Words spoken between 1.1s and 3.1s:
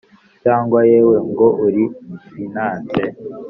ngo uri fiance,